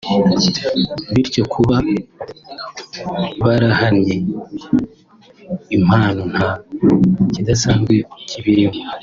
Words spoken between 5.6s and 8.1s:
impano nta kidasanzwe